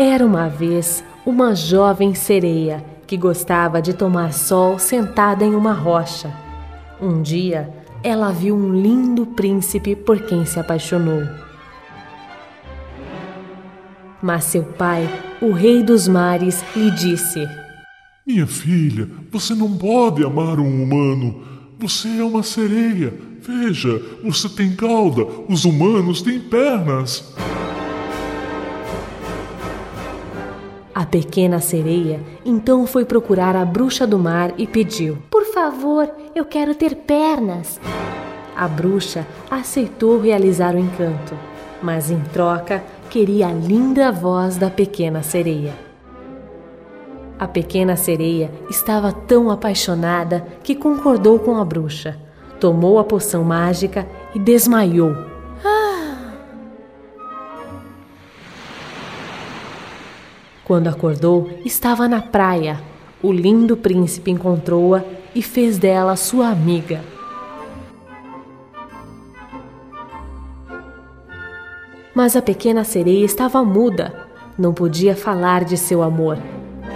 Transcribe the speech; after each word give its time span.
Era 0.00 0.24
uma 0.24 0.48
vez 0.48 1.02
uma 1.26 1.56
jovem 1.56 2.14
sereia 2.14 2.84
que 3.04 3.16
gostava 3.16 3.82
de 3.82 3.92
tomar 3.92 4.32
sol 4.32 4.78
sentada 4.78 5.44
em 5.44 5.56
uma 5.56 5.72
rocha. 5.72 6.32
Um 7.02 7.20
dia, 7.20 7.68
ela 8.00 8.30
viu 8.30 8.54
um 8.54 8.80
lindo 8.80 9.26
príncipe 9.26 9.96
por 9.96 10.20
quem 10.20 10.46
se 10.46 10.60
apaixonou. 10.60 11.24
Mas 14.22 14.44
seu 14.44 14.62
pai, 14.62 15.08
o 15.42 15.50
rei 15.50 15.82
dos 15.82 16.06
mares, 16.06 16.62
lhe 16.76 16.92
disse: 16.92 17.48
Minha 18.24 18.46
filha, 18.46 19.08
você 19.32 19.52
não 19.52 19.76
pode 19.76 20.24
amar 20.24 20.60
um 20.60 20.80
humano. 20.84 21.42
Você 21.80 22.20
é 22.20 22.22
uma 22.22 22.44
sereia. 22.44 23.12
Veja, 23.40 24.00
você 24.22 24.48
tem 24.48 24.76
cauda, 24.76 25.24
os 25.48 25.64
humanos 25.64 26.22
têm 26.22 26.38
pernas. 26.38 27.34
A 30.98 31.06
pequena 31.06 31.60
sereia 31.60 32.18
então 32.44 32.84
foi 32.84 33.04
procurar 33.04 33.54
a 33.54 33.64
bruxa 33.64 34.04
do 34.04 34.18
mar 34.18 34.52
e 34.58 34.66
pediu: 34.66 35.16
Por 35.30 35.44
favor, 35.44 36.10
eu 36.34 36.44
quero 36.44 36.74
ter 36.74 36.96
pernas. 36.96 37.80
A 38.56 38.66
bruxa 38.66 39.24
aceitou 39.48 40.20
realizar 40.20 40.74
o 40.74 40.78
encanto, 40.78 41.38
mas 41.80 42.10
em 42.10 42.18
troca 42.32 42.82
queria 43.08 43.46
a 43.46 43.52
linda 43.52 44.10
voz 44.10 44.56
da 44.56 44.70
pequena 44.70 45.22
sereia. 45.22 45.72
A 47.38 47.46
pequena 47.46 47.94
sereia 47.94 48.50
estava 48.68 49.12
tão 49.12 49.52
apaixonada 49.52 50.44
que 50.64 50.74
concordou 50.74 51.38
com 51.38 51.58
a 51.58 51.64
bruxa, 51.64 52.18
tomou 52.58 52.98
a 52.98 53.04
poção 53.04 53.44
mágica 53.44 54.04
e 54.34 54.38
desmaiou. 54.40 55.14
Quando 60.68 60.88
acordou, 60.88 61.48
estava 61.64 62.06
na 62.06 62.20
praia. 62.20 62.78
O 63.22 63.32
lindo 63.32 63.74
príncipe 63.74 64.30
encontrou-a 64.30 65.02
e 65.34 65.40
fez 65.40 65.78
dela 65.78 66.14
sua 66.14 66.48
amiga. 66.48 67.00
Mas 72.14 72.36
a 72.36 72.42
pequena 72.42 72.84
sereia 72.84 73.24
estava 73.24 73.64
muda, 73.64 74.28
não 74.58 74.74
podia 74.74 75.16
falar 75.16 75.64
de 75.64 75.78
seu 75.78 76.02
amor. 76.02 76.36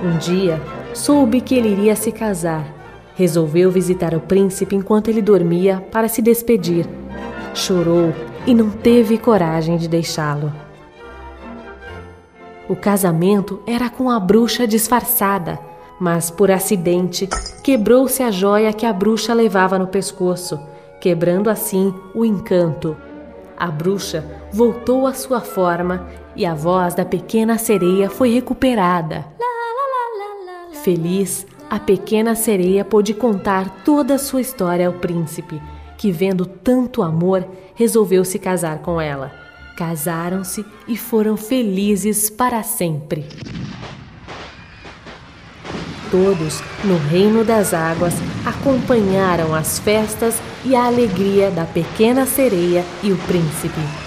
Um 0.00 0.16
dia, 0.16 0.62
soube 0.94 1.40
que 1.40 1.56
ele 1.56 1.70
iria 1.70 1.96
se 1.96 2.12
casar. 2.12 2.72
Resolveu 3.16 3.68
visitar 3.68 4.14
o 4.14 4.20
príncipe 4.20 4.76
enquanto 4.76 5.08
ele 5.08 5.20
dormia 5.20 5.84
para 5.90 6.06
se 6.06 6.22
despedir. 6.22 6.86
Chorou 7.52 8.14
e 8.46 8.54
não 8.54 8.70
teve 8.70 9.18
coragem 9.18 9.76
de 9.76 9.88
deixá-lo. 9.88 10.52
O 12.68 12.74
casamento 12.74 13.62
era 13.64 13.88
com 13.88 14.10
a 14.10 14.18
bruxa 14.18 14.66
disfarçada, 14.66 15.58
mas 16.00 16.30
por 16.30 16.50
acidente 16.50 17.28
quebrou-se 17.62 18.22
a 18.22 18.30
joia 18.30 18.72
que 18.72 18.84
a 18.84 18.92
bruxa 18.92 19.32
levava 19.32 19.78
no 19.78 19.86
pescoço, 19.86 20.58
quebrando 21.00 21.48
assim 21.48 21.94
o 22.12 22.24
encanto. 22.24 22.96
A 23.56 23.68
bruxa 23.68 24.24
voltou 24.52 25.06
à 25.06 25.14
sua 25.14 25.40
forma 25.40 26.08
e 26.34 26.44
a 26.44 26.54
voz 26.54 26.94
da 26.94 27.04
pequena 27.04 27.56
sereia 27.56 28.10
foi 28.10 28.30
recuperada. 28.30 29.24
Feliz, 30.82 31.46
a 31.70 31.78
pequena 31.78 32.34
sereia 32.34 32.84
pôde 32.84 33.14
contar 33.14 33.82
toda 33.84 34.14
a 34.14 34.18
sua 34.18 34.40
história 34.40 34.88
ao 34.88 34.92
príncipe, 34.92 35.62
que, 35.96 36.10
vendo 36.10 36.44
tanto 36.44 37.02
amor, 37.02 37.46
resolveu 37.74 38.24
se 38.24 38.38
casar 38.38 38.78
com 38.78 39.00
ela. 39.00 39.45
Casaram-se 39.76 40.64
e 40.88 40.96
foram 40.96 41.36
felizes 41.36 42.30
para 42.30 42.62
sempre. 42.62 43.26
Todos, 46.10 46.62
no 46.82 46.96
reino 47.10 47.44
das 47.44 47.74
águas, 47.74 48.14
acompanharam 48.46 49.54
as 49.54 49.78
festas 49.78 50.36
e 50.64 50.74
a 50.74 50.86
alegria 50.86 51.50
da 51.50 51.66
pequena 51.66 52.24
sereia 52.24 52.84
e 53.02 53.12
o 53.12 53.18
príncipe. 53.18 54.05